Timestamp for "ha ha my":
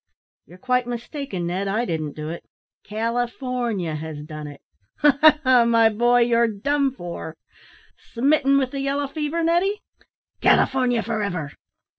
4.95-5.89